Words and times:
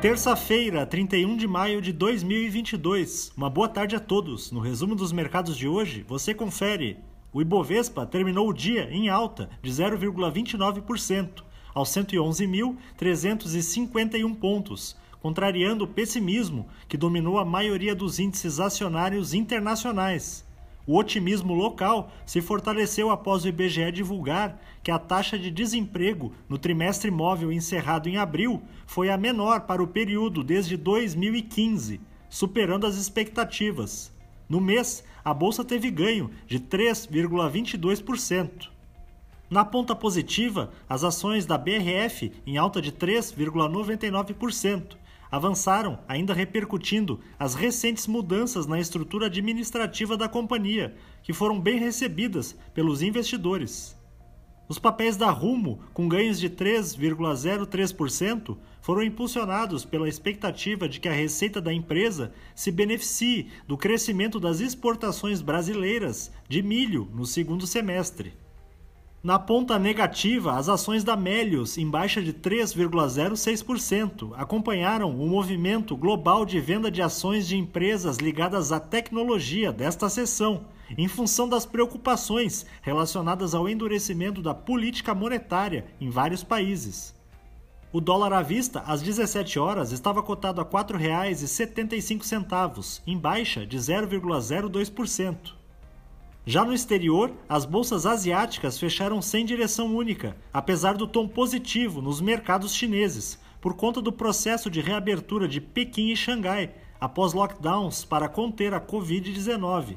Terça-feira, 0.00 0.86
31 0.86 1.36
de 1.36 1.46
maio 1.46 1.82
de 1.82 1.92
2022. 1.92 3.32
Uma 3.36 3.50
boa 3.50 3.68
tarde 3.68 3.94
a 3.94 4.00
todos. 4.00 4.50
No 4.50 4.58
resumo 4.58 4.94
dos 4.94 5.12
mercados 5.12 5.58
de 5.58 5.68
hoje, 5.68 6.02
você 6.08 6.32
confere. 6.32 6.96
O 7.30 7.42
Ibovespa 7.42 8.06
terminou 8.06 8.48
o 8.48 8.54
dia 8.54 8.88
em 8.90 9.10
alta 9.10 9.50
de 9.60 9.70
0,29%, 9.70 11.42
aos 11.74 11.90
111.351 11.90 14.34
pontos, 14.36 14.96
contrariando 15.20 15.84
o 15.84 15.88
pessimismo 15.88 16.66
que 16.88 16.96
dominou 16.96 17.38
a 17.38 17.44
maioria 17.44 17.94
dos 17.94 18.18
índices 18.18 18.58
acionários 18.58 19.34
internacionais. 19.34 20.48
O 20.90 20.98
otimismo 20.98 21.54
local 21.54 22.10
se 22.26 22.40
fortaleceu 22.40 23.12
após 23.12 23.44
o 23.44 23.48
IBGE 23.48 23.92
divulgar 23.92 24.60
que 24.82 24.90
a 24.90 24.98
taxa 24.98 25.38
de 25.38 25.48
desemprego 25.48 26.32
no 26.48 26.58
trimestre 26.58 27.12
móvel 27.12 27.52
encerrado 27.52 28.08
em 28.08 28.16
abril 28.16 28.60
foi 28.88 29.08
a 29.08 29.16
menor 29.16 29.60
para 29.60 29.80
o 29.80 29.86
período 29.86 30.42
desde 30.42 30.76
2015, 30.76 32.00
superando 32.28 32.88
as 32.88 32.96
expectativas. 32.96 34.12
No 34.48 34.60
mês, 34.60 35.04
a 35.24 35.32
bolsa 35.32 35.64
teve 35.64 35.92
ganho 35.92 36.28
de 36.44 36.58
3,22%. 36.58 38.68
Na 39.48 39.64
ponta 39.64 39.94
positiva, 39.94 40.72
as 40.88 41.04
ações 41.04 41.46
da 41.46 41.56
BRF 41.56 42.32
em 42.44 42.58
alta 42.58 42.82
de 42.82 42.90
3,99% 42.90 44.98
avançaram, 45.30 46.00
ainda 46.08 46.34
repercutindo 46.34 47.20
as 47.38 47.54
recentes 47.54 48.06
mudanças 48.06 48.66
na 48.66 48.80
estrutura 48.80 49.26
administrativa 49.26 50.16
da 50.16 50.28
companhia, 50.28 50.94
que 51.22 51.32
foram 51.32 51.60
bem 51.60 51.78
recebidas 51.78 52.56
pelos 52.74 53.02
investidores. 53.02 53.96
Os 54.68 54.78
papéis 54.78 55.16
da 55.16 55.30
Rumo, 55.30 55.80
com 55.92 56.08
ganhos 56.08 56.38
de 56.38 56.48
3,03%, 56.48 58.56
foram 58.80 59.02
impulsionados 59.02 59.84
pela 59.84 60.08
expectativa 60.08 60.88
de 60.88 61.00
que 61.00 61.08
a 61.08 61.12
receita 61.12 61.60
da 61.60 61.72
empresa 61.72 62.32
se 62.54 62.70
beneficie 62.70 63.48
do 63.66 63.76
crescimento 63.76 64.38
das 64.38 64.60
exportações 64.60 65.42
brasileiras 65.42 66.30
de 66.48 66.62
milho 66.62 67.10
no 67.12 67.26
segundo 67.26 67.66
semestre. 67.66 68.32
Na 69.22 69.38
ponta 69.38 69.78
negativa, 69.78 70.56
as 70.56 70.70
ações 70.70 71.04
da 71.04 71.14
Melius, 71.14 71.76
em 71.76 71.86
baixa 71.86 72.22
de 72.22 72.32
3,06%, 72.32 74.32
acompanharam 74.34 75.10
o 75.10 75.28
movimento 75.28 75.94
global 75.94 76.46
de 76.46 76.58
venda 76.58 76.90
de 76.90 77.02
ações 77.02 77.46
de 77.46 77.54
empresas 77.54 78.16
ligadas 78.16 78.72
à 78.72 78.80
tecnologia 78.80 79.70
desta 79.70 80.08
sessão, 80.08 80.64
em 80.96 81.06
função 81.06 81.46
das 81.46 81.66
preocupações 81.66 82.64
relacionadas 82.80 83.54
ao 83.54 83.68
endurecimento 83.68 84.40
da 84.40 84.54
política 84.54 85.14
monetária 85.14 85.84
em 86.00 86.08
vários 86.08 86.42
países. 86.42 87.14
O 87.92 88.00
dólar 88.00 88.32
à 88.32 88.40
vista, 88.40 88.80
às 88.86 89.02
17 89.02 89.58
horas, 89.58 89.92
estava 89.92 90.22
cotado 90.22 90.62
a 90.62 90.64
R$ 90.64 90.70
4,75, 90.70 93.02
em 93.06 93.18
baixa 93.18 93.66
de 93.66 93.76
0,02%. 93.76 95.59
Já 96.46 96.64
no 96.64 96.72
exterior, 96.72 97.30
as 97.48 97.66
bolsas 97.66 98.06
asiáticas 98.06 98.78
fecharam 98.78 99.20
sem 99.20 99.44
direção 99.44 99.94
única, 99.94 100.34
apesar 100.52 100.94
do 100.94 101.06
tom 101.06 101.28
positivo 101.28 102.00
nos 102.00 102.20
mercados 102.20 102.74
chineses, 102.74 103.38
por 103.60 103.74
conta 103.74 104.00
do 104.00 104.10
processo 104.10 104.70
de 104.70 104.80
reabertura 104.80 105.46
de 105.46 105.60
Pequim 105.60 106.08
e 106.10 106.16
Xangai 106.16 106.72
após 106.98 107.34
lockdowns 107.34 108.06
para 108.06 108.28
conter 108.28 108.72
a 108.72 108.80
Covid-19. 108.80 109.96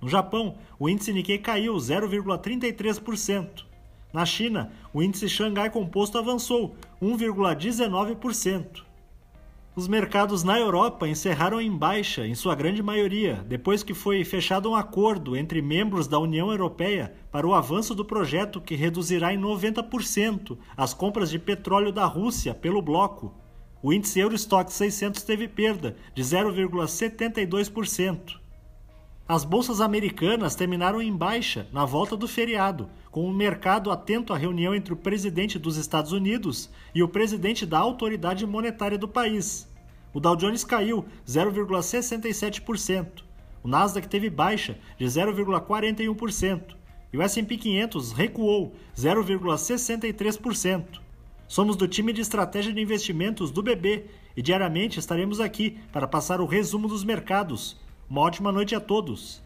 No 0.00 0.08
Japão, 0.08 0.56
o 0.78 0.88
índice 0.88 1.12
Nikkei 1.12 1.38
caiu 1.38 1.74
0,33%. 1.74 3.64
Na 4.12 4.24
China, 4.24 4.72
o 4.92 5.02
índice 5.02 5.28
Xangai 5.28 5.68
Composto 5.70 6.16
avançou 6.16 6.74
1,19%. 7.02 8.82
Os 9.74 9.88
mercados 9.88 10.44
na 10.44 10.58
Europa 10.58 11.08
encerraram 11.08 11.58
em 11.58 11.74
baixa, 11.74 12.26
em 12.26 12.34
sua 12.34 12.54
grande 12.54 12.82
maioria, 12.82 13.42
depois 13.48 13.82
que 13.82 13.94
foi 13.94 14.22
fechado 14.22 14.68
um 14.68 14.76
acordo 14.76 15.34
entre 15.34 15.62
membros 15.62 16.06
da 16.06 16.18
União 16.18 16.50
Europeia 16.50 17.14
para 17.30 17.46
o 17.46 17.54
avanço 17.54 17.94
do 17.94 18.04
projeto 18.04 18.60
que 18.60 18.74
reduzirá 18.74 19.32
em 19.32 19.40
90% 19.40 20.58
as 20.76 20.92
compras 20.92 21.30
de 21.30 21.38
petróleo 21.38 21.90
da 21.90 22.04
Rússia 22.04 22.52
pelo 22.52 22.82
bloco. 22.82 23.34
O 23.82 23.94
índice 23.94 24.20
Eurostock 24.20 24.70
600 24.70 25.22
teve 25.22 25.48
perda 25.48 25.96
de 26.14 26.22
0,72%. 26.22 28.41
As 29.28 29.44
bolsas 29.44 29.80
americanas 29.80 30.56
terminaram 30.56 31.00
em 31.00 31.16
baixa 31.16 31.68
na 31.72 31.84
volta 31.84 32.16
do 32.16 32.26
feriado, 32.26 32.90
com 33.10 33.24
o 33.24 33.32
mercado 33.32 33.90
atento 33.90 34.32
à 34.32 34.36
reunião 34.36 34.74
entre 34.74 34.92
o 34.92 34.96
presidente 34.96 35.58
dos 35.58 35.76
Estados 35.76 36.12
Unidos 36.12 36.68
e 36.94 37.02
o 37.02 37.08
presidente 37.08 37.64
da 37.64 37.78
autoridade 37.78 38.46
monetária 38.46 38.98
do 38.98 39.06
país. 39.06 39.70
O 40.12 40.20
Dow 40.20 40.36
Jones 40.36 40.64
caiu 40.64 41.06
0,67%, 41.26 43.22
o 43.62 43.68
Nasdaq 43.68 44.08
teve 44.08 44.28
baixa 44.28 44.76
de 44.98 45.04
0,41% 45.04 46.74
e 47.12 47.18
o 47.18 47.22
S&P 47.22 47.56
500 47.56 48.10
recuou 48.12 48.74
0,63%. 48.96 51.00
Somos 51.46 51.76
do 51.76 51.86
time 51.86 52.12
de 52.12 52.22
estratégia 52.22 52.72
de 52.72 52.80
investimentos 52.80 53.52
do 53.52 53.62
BB 53.62 54.06
e 54.36 54.42
diariamente 54.42 54.98
estaremos 54.98 55.38
aqui 55.38 55.78
para 55.92 56.08
passar 56.08 56.40
o 56.40 56.46
resumo 56.46 56.88
dos 56.88 57.04
mercados 57.04 57.80
uma 58.12 58.20
ótima 58.20 58.52
noite 58.52 58.74
a 58.74 58.80
todos. 58.80 59.40